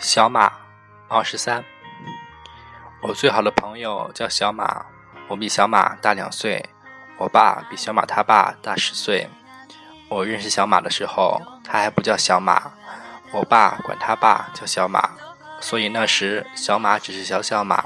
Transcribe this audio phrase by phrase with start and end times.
[0.00, 0.50] 小马，
[1.08, 1.62] 二十三。
[3.02, 4.86] 我最好的朋友叫小马，
[5.28, 6.64] 我比小马大两岁。
[7.18, 9.28] 我爸比小马他爸大十岁。
[10.08, 12.72] 我认识小马的时候，他还不叫小马，
[13.30, 15.10] 我爸管他爸叫小马，
[15.60, 17.84] 所以那时小马只是小小马。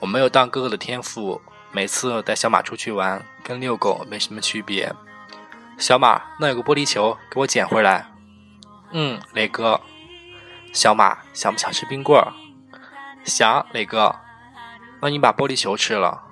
[0.00, 1.40] 我没有当哥哥的天赋，
[1.72, 4.94] 每次带小马出去玩，跟遛狗没什么区别。
[5.78, 8.06] 小马，那有个玻璃球，给我捡回来。
[8.90, 9.80] 嗯，磊哥。
[10.72, 12.32] 小马想不想吃冰棍儿？
[13.24, 14.14] 想，磊哥。
[15.00, 16.22] 那你把玻璃球吃了。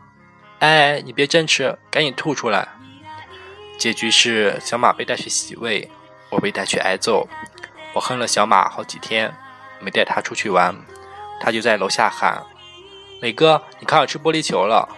[0.59, 2.69] 哎，你别真吃，赶紧吐出来。
[3.79, 5.91] 结局是小马被带去洗胃，
[6.31, 7.29] 我被带去挨揍。
[7.93, 9.35] 我恨了小马好几天，
[9.81, 10.75] 没带他出去玩，
[11.41, 12.43] 他就在楼下喊
[13.21, 14.89] ：“磊哥，你看我吃玻璃球了。”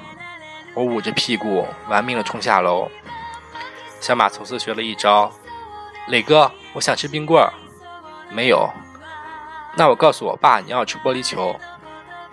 [0.74, 2.88] 我捂着屁股玩命的冲下楼。
[4.00, 5.32] 小马从此学了一招
[6.06, 7.52] ：“磊哥，我想吃冰棍儿。”
[8.30, 8.70] 没有。
[9.78, 11.56] 那我告诉我爸你要吃玻璃球，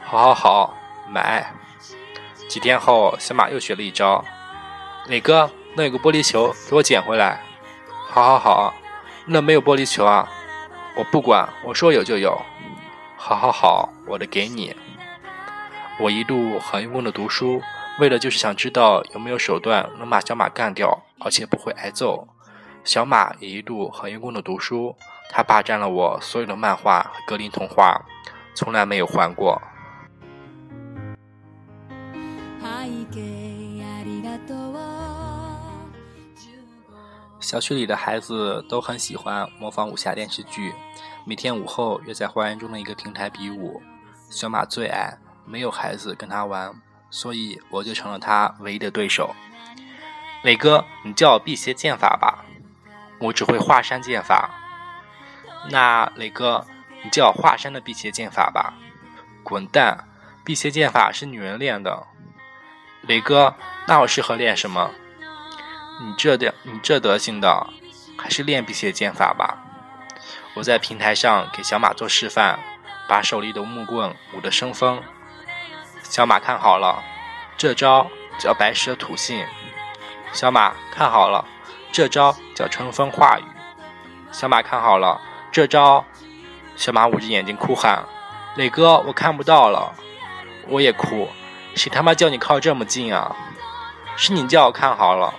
[0.03, 0.73] 好好好，
[1.07, 1.53] 买。
[2.47, 4.25] 几天后，小马又学了一招，
[5.05, 7.39] 磊哥，那有个玻璃球，给我捡回来。
[8.09, 8.73] 好好好，
[9.27, 10.27] 那没有玻璃球啊，
[10.95, 12.35] 我不管，我说有就有。
[13.15, 14.75] 好好好，我的给你。
[15.99, 17.61] 我一度很用功的读书，
[17.99, 22.27] 为的就是想知道有没有手段能把小马干掉，而且不会挨揍。
[22.85, 24.95] 小马也一度很用功的读书。
[25.31, 27.99] 他霸占了我所有的漫画和格林童话，
[28.53, 29.59] 从来没有还过。
[37.39, 40.73] 小区里的孩子都很喜欢模仿武侠电视剧，
[41.25, 43.81] 每天午后约在花园中的一个平台比武。
[44.29, 46.71] 小马最矮，没有孩子跟他玩，
[47.09, 49.33] 所以我就成了他唯一的对手。
[50.43, 52.44] 磊哥，你教我辟邪剑法吧，
[53.19, 54.49] 我只会华山剑法。
[55.69, 56.65] 那磊哥，
[57.03, 58.73] 你教华山的辟邪剑法吧。
[59.43, 60.07] 滚蛋！
[60.43, 62.05] 辟邪剑法是女人练的。
[63.01, 63.55] 磊哥，
[63.87, 64.91] 那我适合练什么？
[66.01, 67.67] 你这点，你这德行的，
[68.17, 69.57] 还是练辟邪剑法吧。
[70.55, 72.59] 我在平台上给小马做示范，
[73.07, 75.01] 把手里的木棍舞得生风。
[76.03, 77.03] 小马看好了，
[77.57, 78.07] 这招
[78.37, 79.45] 叫白蛇吐信。
[80.31, 81.45] 小马看好了，
[81.91, 83.43] 这招叫春风化雨。
[84.31, 85.21] 小马看好了。
[85.51, 86.03] 这招，
[86.75, 88.03] 小马捂着眼睛哭喊
[88.57, 89.93] ：“磊哥，我看不到了。”
[90.67, 91.29] 我也哭
[91.75, 93.35] ：“谁他妈叫你靠这么近啊？
[94.17, 95.33] 是你叫我看好了。”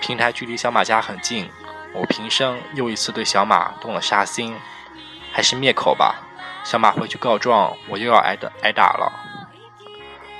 [0.00, 1.50] 平台距离小马家很近，
[1.92, 4.56] 我平生又一次对小马动了杀心，
[5.32, 6.16] 还是灭口吧。
[6.62, 9.12] 小马回去告状，我又要挨打挨打了。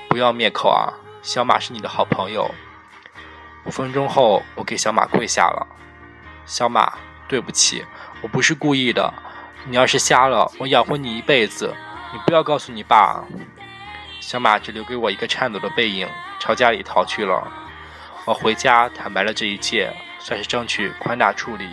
[0.07, 0.93] 不要灭口啊！
[1.21, 2.49] 小马是你的好朋友。
[3.65, 5.67] 五分钟后，我给小马跪下了。
[6.45, 6.93] 小马，
[7.27, 7.85] 对不起。
[8.21, 9.13] 我不是故意的，
[9.65, 11.75] 你要是瞎了，我养活你一辈子。
[12.13, 13.23] 你不要告诉你爸。
[14.19, 16.07] 小马只留给我一个颤抖的背影，
[16.39, 17.47] 朝家里逃去了。
[18.25, 21.67] 我回家坦白了这一切，算是争取宽大处理。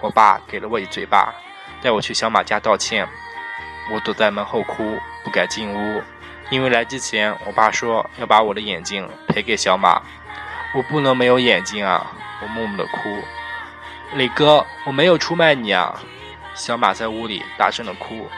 [0.00, 1.34] 我爸给了我一嘴巴，
[1.80, 3.08] 带我去小马家道歉。
[3.92, 6.02] 我躲在门后哭，不敢进屋，
[6.50, 10.02] 因为来之前我爸说要把我的眼睛赔给小马。
[10.72, 12.12] 我不能没有眼睛啊！
[12.42, 13.22] 我默默的哭。
[14.14, 16.00] 磊哥，我没有出卖你啊！
[16.54, 18.28] 小马在屋里大声的哭。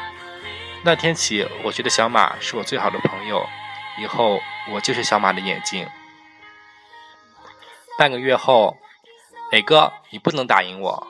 [0.82, 3.46] 那天起，我觉得小马是我最好的朋友，
[3.98, 4.40] 以后
[4.70, 5.86] 我就是小马的眼睛。
[7.98, 8.78] 半个月后，
[9.50, 11.06] 磊哥，你不能打赢我。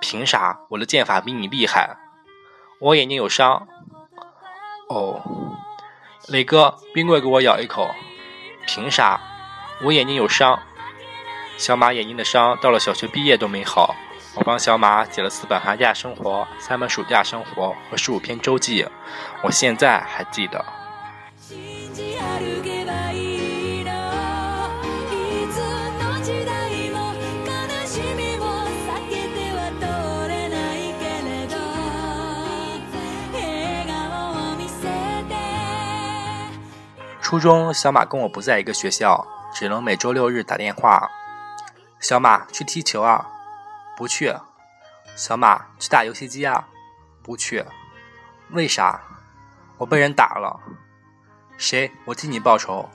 [0.00, 0.58] 凭啥？
[0.70, 1.96] 我的剑法比你厉害。
[2.80, 3.68] 我眼睛有伤。
[4.88, 5.20] 哦，
[6.28, 7.88] 磊哥，冰棍给我咬一口。
[8.66, 9.20] 凭啥？
[9.82, 10.58] 我眼睛有伤。
[11.56, 13.94] 小马眼睛的伤到了小学毕业都没好，
[14.34, 18.86] 我帮小马写了四本寒假生活、三本暑假生活和十五篇周记，
[19.42, 20.64] 我现在还记得。
[37.20, 41.10] 初中，小马跟我不在一个学校，只能每周六日打电话。
[41.98, 43.26] 小马去踢球啊？
[43.96, 44.34] 不去。
[45.16, 46.68] 小马去打游戏机啊？
[47.22, 47.64] 不去。
[48.50, 49.00] 为啥？
[49.76, 50.60] 我被人打了。
[51.58, 51.92] 谁？
[52.06, 52.88] 我替你报仇。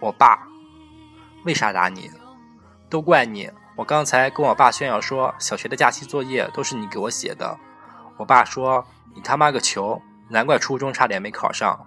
[0.00, 0.46] 我爸。
[1.44, 2.10] 为啥打你？
[2.88, 3.50] 都怪你！
[3.76, 7.56] 我刚才跟我爸炫耀说，小学的假期作业都是你给我写的。
[8.16, 8.84] 我爸说
[9.14, 11.86] 你他妈个球，难怪初中差点没考上。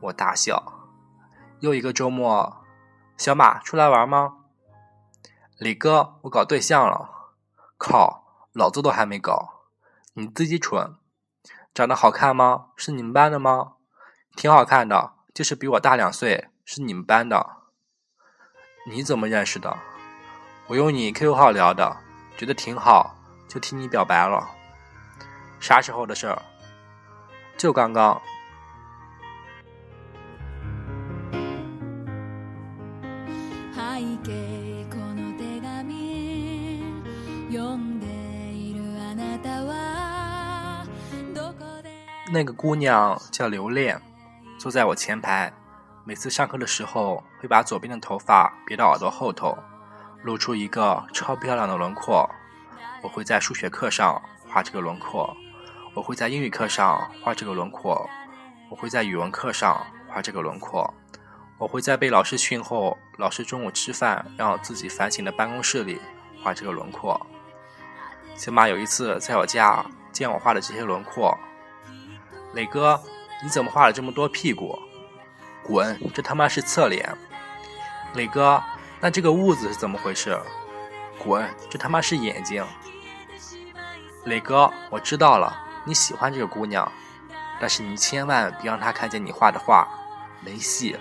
[0.00, 0.62] 我大笑。
[1.58, 2.59] 又一个周末，
[3.20, 4.36] 小马出来玩吗？
[5.58, 7.34] 李哥，我搞对象了，
[7.76, 9.66] 靠，老子都还没搞，
[10.14, 10.96] 你自己蠢。
[11.74, 12.68] 长得好看吗？
[12.76, 13.72] 是你们班的吗？
[14.34, 17.58] 挺好看的，就是比我大两岁，是你们班的。
[18.86, 19.76] 你怎么认识的？
[20.68, 21.98] 我用你 QQ 号聊的，
[22.38, 23.16] 觉得挺好，
[23.46, 24.48] 就替你表白了。
[25.60, 26.40] 啥时候的事儿？
[27.58, 28.22] 就刚刚。
[42.32, 44.00] 那个姑娘叫刘恋，
[44.56, 45.52] 坐在我前排。
[46.04, 49.58] 每次上课的时候，会把左边的头发别到耳朵后头，
[50.22, 52.30] 露出一个超漂亮的轮廓。
[53.02, 55.36] 我会在数学课上画这个轮廓，
[55.92, 58.08] 我会在英语课上画这个轮廓，
[58.70, 60.94] 我会在语文课上画这个轮廓，
[61.60, 66.00] 我会在被老师训后，老师中午吃饭让我自己反省的办公室里
[66.42, 67.20] 画这个轮廓。
[68.34, 71.38] 小马有一次在我家见我画的这些轮廓，
[72.54, 72.98] 磊哥，
[73.42, 74.78] 你怎么画了这么多屁股？
[75.62, 76.00] 滚！
[76.14, 77.14] 这他妈是侧脸。
[78.14, 78.62] 磊哥，
[78.98, 80.40] 那这个痦子是怎么回事？
[81.22, 81.46] 滚！
[81.68, 82.64] 这他妈是眼睛。
[84.24, 85.54] 磊哥，我知道了，
[85.84, 86.90] 你喜欢这个姑娘，
[87.60, 89.86] 但是你千万别让她看见你画的画，
[90.42, 90.96] 没戏。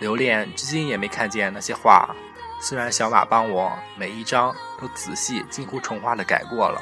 [0.00, 2.14] 刘恋至今也没看见那些画，
[2.60, 6.80] 虽然小马帮我每一张都仔细、近乎重画的改过了。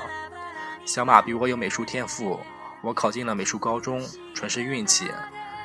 [0.84, 2.38] 小马比我有美术天赋，
[2.82, 5.10] 我考进了美术高中，纯是运气。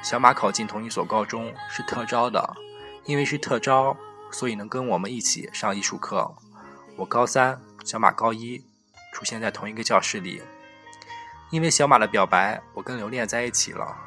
[0.01, 2.55] 小马考进同一所高中是特招的，
[3.03, 3.95] 因为是特招，
[4.31, 6.33] 所以能跟我们一起上艺术课。
[6.95, 8.65] 我高三，小马高一，
[9.13, 10.41] 出现在同一个教室里。
[11.49, 13.97] 因为小马的表白，我跟刘恋在一起了。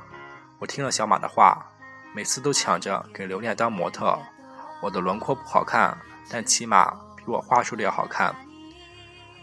[0.59, 1.67] 我听了小马的话，
[2.15, 4.17] 每次都抢着给留恋当模特。
[4.81, 5.99] 我的轮廓不好看，
[6.31, 8.33] 但起码比我画出的要好看。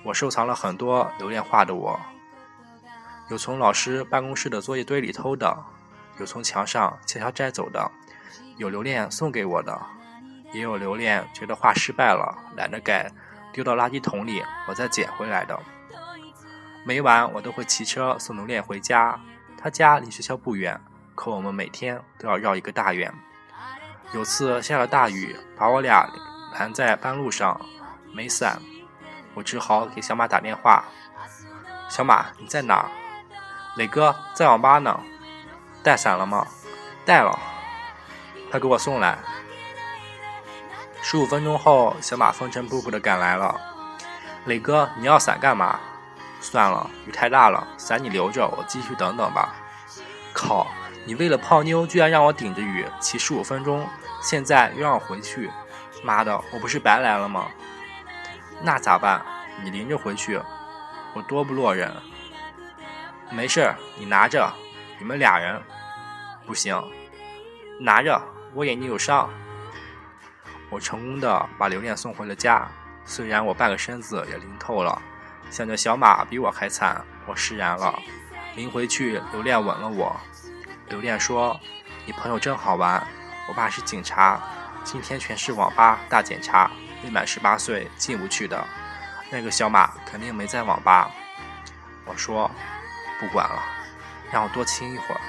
[0.04, 2.00] 我收藏了很多留恋画的我，
[3.30, 5.56] 有从老师办公室的作业堆里偷的。
[6.20, 7.92] 有从墙上悄悄摘走的，
[8.58, 9.82] 有留恋送给我的，
[10.54, 13.12] 也有留恋觉得画失败了懒得改，
[13.52, 15.60] 丢到垃圾桶里，我再捡回来的。
[16.86, 19.20] 每晚我都会骑车送留恋回家，
[19.58, 20.80] 他家离学校不远，
[21.24, 23.14] 可我们每天都要绕一个大远。
[24.12, 26.10] 有次下了大雨，把我俩
[26.58, 27.62] 拦在半路上，
[28.12, 28.60] 没伞，
[29.36, 30.84] 我只好给小马打电话
[31.88, 32.90] ：“小马，你在哪？”
[33.78, 35.00] 磊哥在网吧呢。
[35.84, 36.48] 带伞了吗？
[37.06, 37.40] 带了，
[38.50, 39.20] 快给我送来。
[41.04, 43.62] 十五分钟后，小马风尘仆仆的赶来了。
[44.46, 45.80] 磊哥，你要伞干嘛？
[46.40, 49.54] 算了，雨太大了，伞你留着，我继续等等吧。
[50.34, 50.66] 靠，
[51.06, 53.88] 你为了泡妞居然让我顶着雨骑十五分钟，
[54.22, 55.50] 现在又让我回去，
[56.04, 57.48] 妈的，我不是白来了吗？
[58.62, 59.22] 那咋办？
[59.64, 60.40] 你淋着回去，
[61.14, 61.92] 我多不落忍。
[63.32, 64.52] 没事，你拿着。
[65.00, 65.60] 你们俩人
[66.46, 66.80] 不行，
[67.80, 68.22] 拿着，
[68.54, 69.28] 我眼睛有伤。
[70.70, 72.68] 我成功的把刘恋送回了家，
[73.04, 75.02] 虽然我半个身子也淋透了。
[75.50, 77.98] 想着小马比我还惨，我释然了。
[78.56, 80.16] 临回去，刘恋吻了我。
[80.92, 81.58] 刘恋说
[82.06, 83.02] ：“你朋友真好玩，
[83.48, 84.42] 我爸是警察，
[84.84, 86.70] 今天全市网吧大检查，
[87.02, 88.62] 未满十八岁进不去的。
[89.30, 91.10] 那个小马肯定没在网吧。”
[92.04, 92.52] 我说
[93.22, 93.64] ：“不管了。”
[94.34, 95.22] 让我多亲一会儿。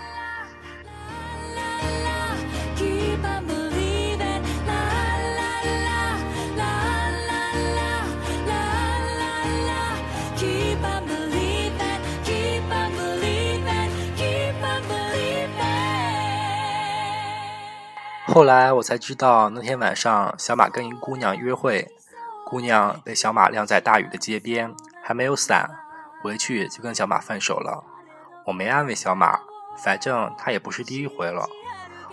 [18.34, 21.86] 后来我才知道，那天晚上小马跟一姑娘约会，
[22.46, 25.68] 姑娘被小马晾在大雨的街边，还没有伞，
[26.22, 27.84] 回去就跟小马分手了。
[28.46, 29.38] 我没安慰小马，
[29.76, 31.46] 反正他也不是第一回了。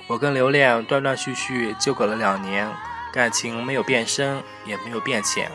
[0.07, 2.69] 我跟刘恋断断续续纠葛了两年，
[3.13, 5.49] 感情没有变深，也没有变浅，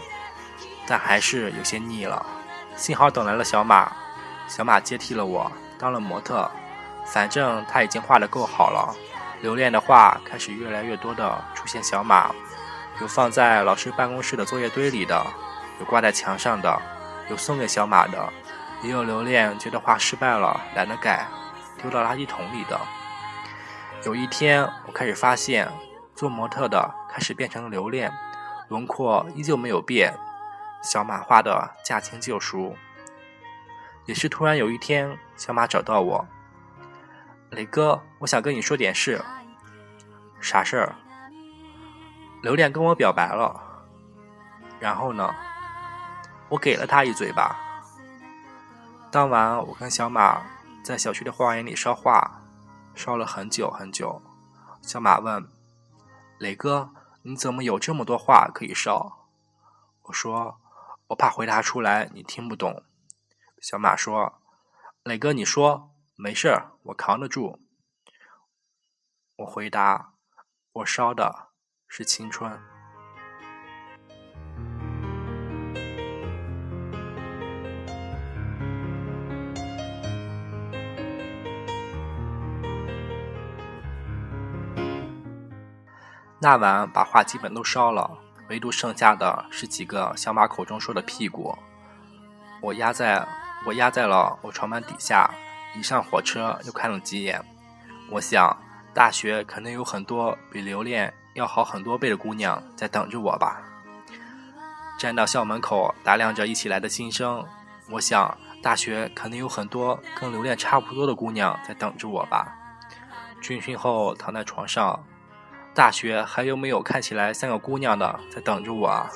[0.86, 2.24] 但还是有些腻了。
[2.74, 3.92] 幸好等来了小马，
[4.48, 6.50] 小马接替了我，当了模特。
[7.04, 8.96] 反正他已经画得够好了。
[9.44, 12.34] 留恋的画开始越来越多的出现小马，
[12.98, 15.22] 有放在老师办公室的作业堆里的，
[15.78, 16.80] 有挂在墙上的，
[17.28, 18.32] 有送给小马的。
[18.82, 21.26] 也有留恋，觉得画失败了，懒得改，
[21.76, 22.80] 丢到垃圾桶里的。
[24.06, 25.70] 有一天，我开始发现，
[26.14, 28.10] 做模特的开始变成了留恋，
[28.68, 30.14] 轮廓依旧没有变，
[30.82, 32.74] 小马画的驾轻就熟。
[34.06, 36.26] 也是突然有一天，小马找到我，
[37.50, 39.22] 磊哥，我想跟你说点事。
[40.44, 40.94] 啥事儿？
[42.42, 43.58] 留恋跟我表白了，
[44.78, 45.34] 然后呢？
[46.50, 47.56] 我给了他一嘴巴。
[49.10, 50.42] 当晚，我跟小马
[50.84, 52.42] 在小区的花园里烧画，
[52.94, 54.20] 烧了很久很久。
[54.82, 55.48] 小马问
[56.36, 56.90] ：“磊哥，
[57.22, 59.26] 你怎么有这么多画可以烧？”
[60.04, 60.60] 我说
[61.08, 62.84] ：“我怕回答出来你听不懂。”
[63.62, 64.42] 小马说
[65.02, 67.58] ：“磊哥，你说没事儿，我扛得住。”
[69.36, 70.12] 我回答
[70.74, 71.50] ：“我烧的
[71.86, 72.50] 是青春。”
[86.40, 91.56] 那晚把画基本都烧了，唯独剩下的是几个小马口中说的屁股。
[92.60, 93.24] 我压在
[93.64, 95.30] 我压在了我床板底下，
[95.76, 97.40] 一上火车又看了几眼。
[98.10, 98.54] 我想，
[98.94, 103.60] 大学肯定有很多比留恋要好很多倍的姑娘在等着我吧。
[104.96, 107.44] 站到校门口打量着一起来的新生，
[107.90, 112.56] 我想，大学肯定有很多跟留恋差不多的姑娘在等着我吧。
[113.42, 115.04] 军训后躺在床上。
[115.74, 119.10] 大学还有没有看起来像个姑娘的在等着我啊？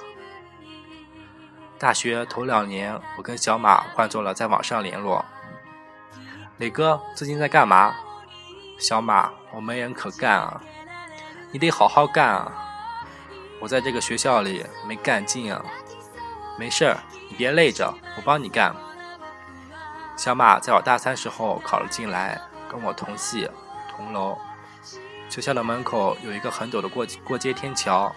[1.78, 5.24] 大学头两年，我跟小马换做了在网上联络。
[6.56, 7.94] 磊哥最近在干嘛？
[8.76, 10.60] 小马，我没人可干啊，
[11.50, 12.52] 你得好好干啊！
[13.60, 15.64] 我在这个学校里没干劲啊。
[16.58, 16.98] 没事儿，
[17.30, 18.74] 你别累着，我帮你干。
[20.16, 23.48] 小马在我大三时候考了进来，跟我同系
[23.88, 24.36] 同楼。
[25.28, 28.14] 学校的门口有一个很陡的过过街天桥，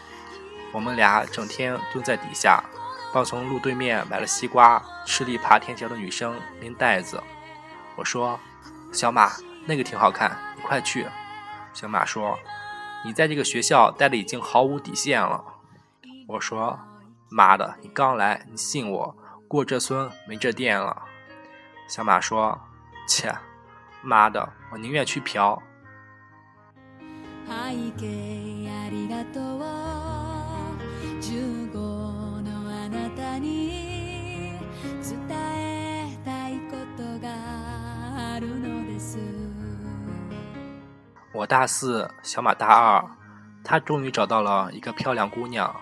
[0.71, 2.63] 我们俩整天蹲在底下，
[3.13, 7.21] 帮从路对面买了西瓜吃力爬天桥的女生拎袋子。
[7.95, 8.39] 我说
[8.91, 9.33] ：“小马，
[9.65, 11.07] 那个挺好看，你快去。”
[11.73, 12.37] 小马说
[13.05, 15.43] ：“你在这个学校待的已经毫无底线了。”
[16.27, 16.79] 我说
[17.29, 19.15] ：“妈的，你刚来，你信我，
[19.47, 21.03] 过这村没这店了。”
[21.87, 22.59] 小马说
[23.07, 23.33] ：“切，
[24.01, 25.61] 妈的，我宁愿去嫖。”
[41.33, 43.05] 我大四，小马大二，
[43.63, 45.73] 他终于找到了一个漂亮姑娘，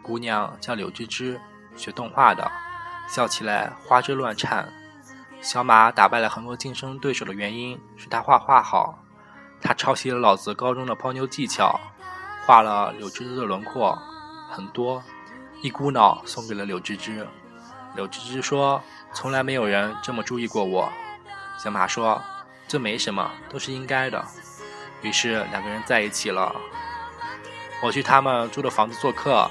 [0.00, 1.40] 姑娘叫柳芝芝，
[1.74, 2.48] 学动画的，
[3.08, 4.72] 笑起来花枝乱颤。
[5.40, 8.98] 小马打败了很多竞争对手的原因是他画画好。
[9.60, 11.80] 他抄袭了老子高中的泡妞技巧，
[12.46, 13.98] 画了柳芝芝的轮廓，
[14.52, 15.02] 很多，
[15.62, 17.26] 一股脑送给了柳芝芝。
[17.96, 18.80] 柳芝芝说
[19.12, 20.92] ：“从来没有人这么注意过我。”
[21.58, 22.22] 小马说
[22.68, 24.24] ：“这没什么，都是应该的。”
[25.02, 26.54] 于是两个人在一起了。
[27.82, 29.50] 我去他们住的房子做客，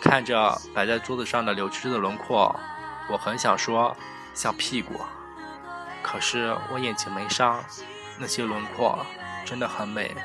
[0.00, 2.54] 看着摆在桌子上的柳芝芝的轮廓，
[3.08, 3.96] 我很想说
[4.34, 5.00] 像屁股，
[6.02, 7.62] 可是我眼睛没伤，
[8.18, 8.98] 那些轮廓。
[9.44, 10.16] 真的很美，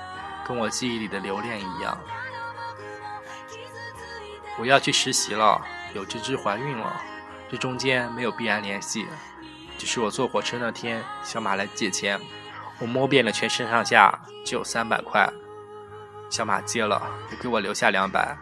[0.47, 1.97] 跟我记忆里的留恋一样。
[4.59, 5.59] 我要去实习了，
[5.93, 7.01] 柳枝枝怀孕了，
[7.49, 9.07] 这中间没有必然联系，
[9.75, 12.21] 只是我坐火车那天，小马来借钱，
[12.79, 15.27] 我摸遍了全身上下，只有三百块，
[16.29, 18.37] 小马接了，又给我留下两百，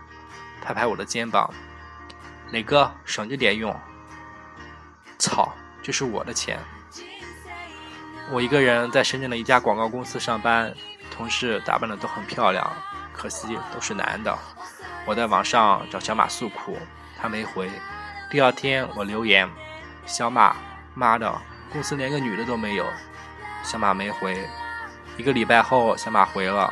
[0.62, 1.50] 拍拍我的肩膀，
[2.52, 3.74] 磊哥省着点用。
[5.18, 6.60] 操，这是我的钱。
[8.32, 10.74] 我一个人在深圳的一家广告公司上班，
[11.10, 12.70] 同事打扮的都很漂亮，
[13.14, 14.38] 可惜都是男的。
[15.06, 16.78] 我在网上找小马诉苦，
[17.18, 17.70] 他没回。
[18.30, 19.48] 第二天我留言，
[20.06, 20.56] 小马，
[20.94, 21.34] 妈的，
[21.72, 22.86] 公司连个女的都没有。
[23.66, 24.48] 小马没回。
[25.18, 26.72] 一个礼拜后，小马回了，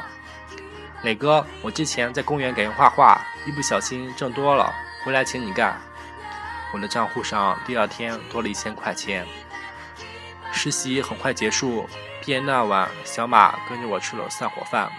[1.01, 4.71] 磊哥，我之前在公园给人画画，一不小心挣多了，
[5.03, 5.75] 回来请你干。
[6.71, 9.25] 我的账户上第二天多了一千块钱。
[10.51, 11.87] 实习很快结束，
[12.21, 14.91] 毕业那晚，小马跟着我吃了散伙饭。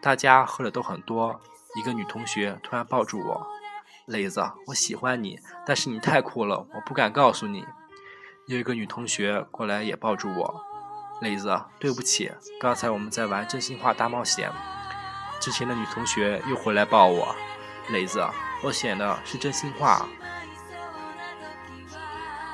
[0.00, 1.38] 大家喝的都很多，
[1.76, 3.46] 一个女同学突然抱住我
[4.06, 7.66] ：“磊子，我喜欢你，但是你太酷了，我不敢告诉你。”
[8.46, 10.62] 有一个女同学过来也抱住我
[11.22, 14.52] ：“磊子，对不起，刚才我们在玩真心话大冒险。”
[15.40, 17.34] 之前的女同学又回来抱我
[17.88, 18.22] ：“磊子，
[18.62, 20.06] 我选的是真心话。”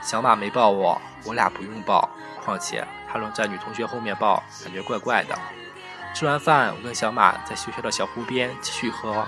[0.01, 2.09] 小马没抱我，我俩不用抱。
[2.45, 5.37] 况且他能在女同学后面抱，感觉怪怪的。
[6.15, 9.27] 吃完饭，我跟小马在学校的小湖边继续喝。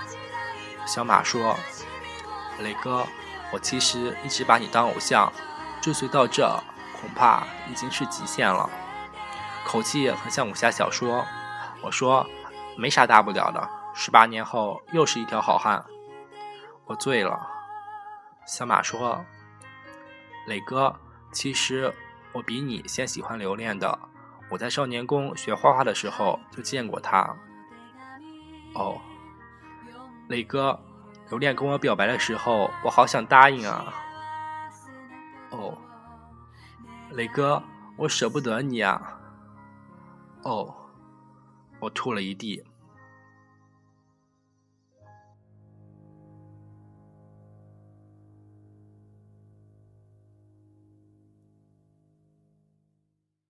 [0.85, 1.57] 小马说
[2.63, 3.05] ：“磊哥，
[3.51, 5.31] 我其实一直把你当偶像，
[5.83, 6.47] 追随到这，
[6.97, 8.69] 恐怕已经是极限了。”
[9.67, 11.25] 口气很像武侠小说。
[11.81, 12.25] 我说
[12.79, 15.83] ：“没啥大不了的，十八年后又是一条好汉。”
[16.87, 17.45] 我醉了。
[18.47, 19.25] 小马说。
[20.47, 20.95] 磊哥，
[21.33, 21.93] 其实
[22.31, 23.99] 我比你先喜欢留恋的。
[24.49, 27.35] 我在少年宫学画画的时候就见过他。
[28.75, 28.99] 哦，
[30.27, 30.79] 磊哥，
[31.29, 33.93] 留恋跟我表白的时候，我好想答应啊。
[35.53, 35.77] 哦，
[37.11, 37.61] 磊哥，
[37.95, 39.21] 我舍不得你啊。
[40.43, 40.75] 哦，
[41.79, 42.65] 我吐了一地。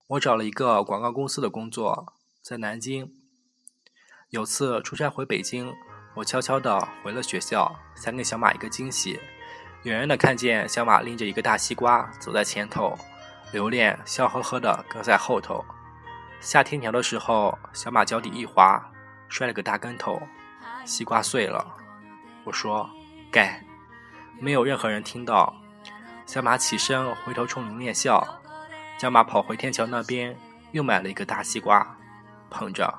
[0.08, 3.10] 我找了一个广告公司的工作，在南京。
[4.28, 5.74] 有次出差回北京，
[6.16, 9.18] 我悄悄的回了学校，想给小马一个惊喜。
[9.84, 12.98] 远远的看见小马拎着一个大西瓜走在前头，
[13.52, 15.62] 留恋笑呵呵的跟在后头。
[16.40, 18.82] 下天桥的时候，小马脚底一滑，
[19.28, 20.22] 摔了个大跟头，
[20.86, 21.66] 西瓜碎了。
[22.44, 22.88] 我说
[23.30, 23.62] ：“盖。”
[24.40, 25.54] 没有任何人听到。
[26.24, 28.26] 小马起身回头冲留恋笑。
[28.96, 30.34] 小马跑回天桥那边，
[30.72, 31.96] 又买了一个大西瓜，
[32.48, 32.92] 捧着。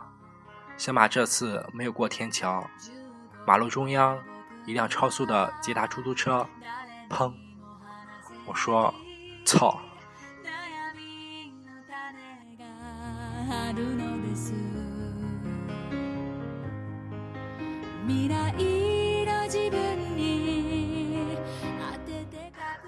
[0.78, 2.64] 小马这次没有过天桥，
[3.46, 4.20] 马路中央，
[4.66, 6.46] 一辆超速的捷达出租车，
[7.10, 7.32] 砰！
[8.46, 8.94] 我说
[9.46, 9.80] ：“操！”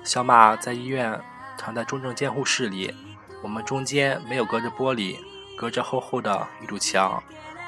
[0.04, 1.20] 小马在医院。
[1.60, 2.94] 躺在重症监护室里，
[3.42, 5.18] 我们中间没有隔着玻璃，
[5.58, 7.22] 隔着厚厚的一堵墙。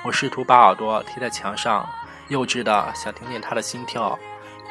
[0.05, 1.89] 我试图把耳朵贴在墙上，
[2.29, 4.17] 幼稚的想听见他的心跳，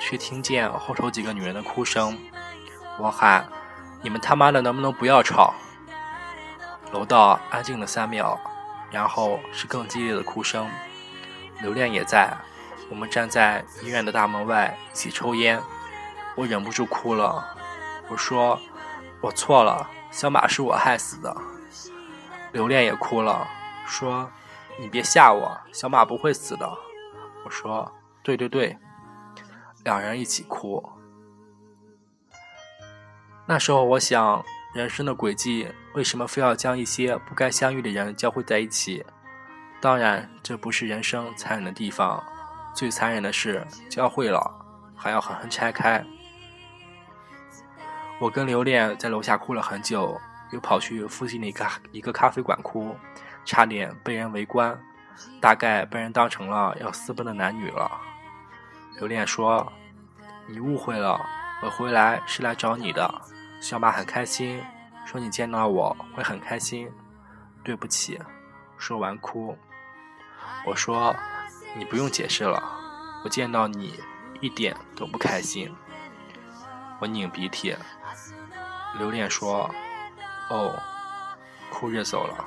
[0.00, 2.18] 却听见后头几个女人的哭声。
[2.98, 3.46] 我喊
[4.00, 5.52] ：“你们他妈的能不能不要吵？”
[6.92, 8.40] 楼道安静了三秒，
[8.90, 10.66] 然后是更激烈的哭声。
[11.60, 12.34] 刘恋也在，
[12.88, 15.60] 我们站在医院的大门外一起抽烟。
[16.34, 17.56] 我忍不住哭了，
[18.08, 18.58] 我说。
[19.20, 21.36] 我错了，小马是我害死的。
[22.52, 23.48] 留恋也哭了，
[23.84, 24.30] 说
[24.78, 26.70] ：“你别吓我，小马不会死的。”
[27.44, 27.90] 我说
[28.22, 28.76] ：“对对对。”
[29.84, 30.86] 两人一起哭。
[33.46, 39.04] 那时候我想，人生的轨迹为什么非要将一些不该相遇的人交汇在一起？
[39.80, 42.22] 当然，这不是人生残忍的地方，
[42.74, 44.52] 最残忍的是交汇了
[44.94, 46.04] 还要狠狠拆开。
[48.20, 50.20] 我跟留恋在楼下哭了很久，
[50.50, 52.94] 又跑去附近的一个一个咖啡馆哭，
[53.44, 54.78] 差点被人围观，
[55.40, 57.90] 大概被人当成了要私奔的男女了。
[58.96, 59.72] 留恋说
[60.48, 61.20] ：“你误会了，
[61.62, 63.22] 我回来是来找你的。”
[63.60, 64.62] 小马很开心，
[65.04, 66.90] 说：“你见到我会很开心。”
[67.64, 68.20] 对不起，
[68.76, 69.56] 说完哭。
[70.64, 71.14] 我说
[71.76, 72.62] ：“你不用解释了，
[73.24, 74.00] 我见到你
[74.40, 75.72] 一点都不开心。”
[77.00, 77.76] 我拧鼻涕。
[78.98, 79.70] 留恋说
[80.50, 80.74] ：“哦，
[81.70, 82.44] 哭着走了。”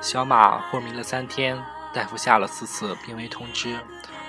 [0.00, 1.58] 小马昏迷了三天。
[1.94, 3.78] 大夫下了四次病危通知，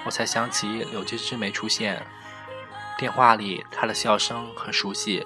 [0.06, 2.06] 我才想起柳枝枝没出现。
[2.98, 5.26] 电话里她的笑声很熟悉，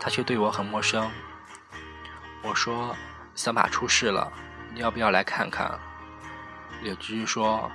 [0.00, 1.10] 他却对我很陌生。
[2.42, 2.94] 我说
[3.34, 4.32] ：“小马出事了，
[4.72, 5.78] 你要不要来看看？”
[6.82, 7.70] 柳枝说：“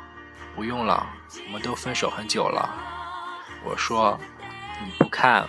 [0.55, 1.05] 不用了，
[1.47, 2.69] 我们都分手很久了。”
[3.65, 4.19] 我说
[4.83, 5.47] ：“你不看，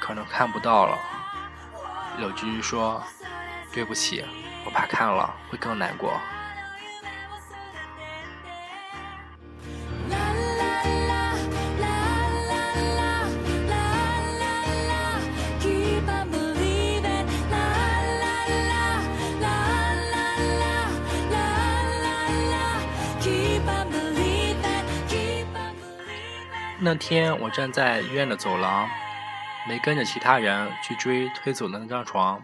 [0.00, 0.98] 可能看不到了。”
[2.18, 3.02] 柳枝枝说
[3.72, 4.24] ：“对不起，
[4.64, 6.12] 我怕看了会更难过。”
[26.86, 28.88] 那天我站在医院的走廊，
[29.68, 32.40] 没跟着其他人去追推走的那张床，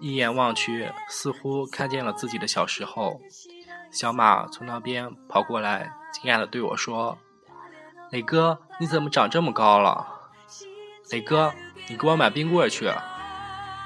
[0.00, 3.20] 一眼望去，似乎看见了自己的小时候。
[3.90, 7.18] 小马从那边跑过来，惊讶地对我说
[8.10, 10.06] ：“磊哥，你怎么长这么高了？
[11.10, 11.52] 磊哥，
[11.88, 12.86] 你给我买冰棍去。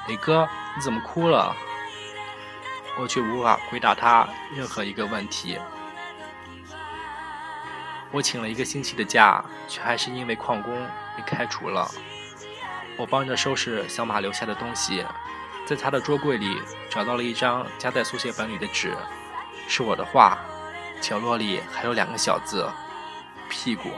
[0.06, 1.56] 磊哥，你怎么哭了？”
[3.00, 5.58] 我却无法回答他任何一个问题。
[8.12, 10.72] 我请了一个星期的假，却还是因为旷工
[11.16, 11.88] 被开除了。
[12.98, 15.04] 我帮着收拾小马留下的东西，
[15.64, 18.94] 在他的桌柜里找到了一张夹在速写本里的纸，
[19.66, 20.38] 是我的画，
[21.00, 22.68] 角落里还有两个小字
[23.48, 23.88] ：“屁股。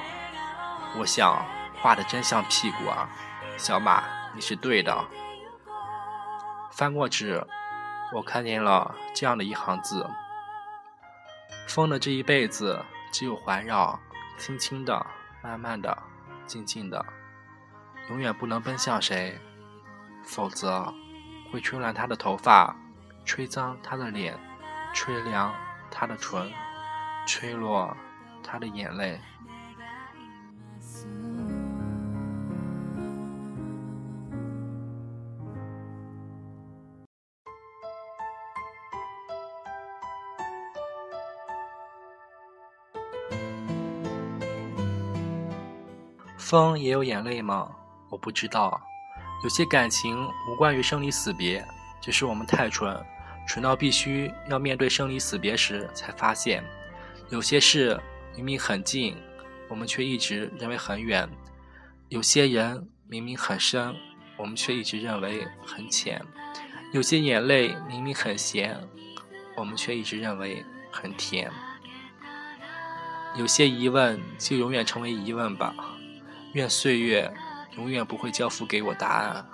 [0.96, 1.44] 我想
[1.83, 3.11] 画的真像屁股啊，
[3.57, 4.96] 小马，你是对的。
[6.70, 7.44] 翻过纸，
[8.12, 10.09] 我看见了这样的一行字：
[11.66, 13.96] 风的这一辈子，只有环绕，
[14.37, 15.07] 轻轻的，
[15.40, 16.03] 慢慢的，
[16.48, 17.07] 静静的，
[18.11, 19.38] 永远不能奔向谁，
[20.24, 20.92] 否则
[21.53, 22.74] 会吹乱他的头发，
[23.24, 24.37] 吹脏他的脸，
[24.92, 25.55] 吹凉
[25.92, 26.53] 他的唇，
[27.24, 27.96] 吹落
[28.42, 29.20] 他的眼泪。
[46.44, 47.70] 风也有眼泪吗？
[48.11, 48.78] 我不知道。
[49.42, 51.66] 有些感情无关于生离死别，
[52.02, 53.02] 只是我们太蠢，
[53.48, 56.62] 蠢到必须要面对生离死别时才发现，
[57.30, 57.98] 有些事
[58.37, 59.16] 明明很近，
[59.70, 61.26] 我们却一直认为很远；
[62.11, 63.94] 有些人明明很深，
[64.37, 66.20] 我们却一直认为很浅；
[66.92, 68.87] 有些眼泪明明很咸，
[69.57, 71.50] 我们却一直认为很甜；
[73.35, 75.74] 有些疑问就永远成为疑问吧。
[76.54, 77.32] 愿岁月
[77.76, 79.53] 永远不会交付给我答案。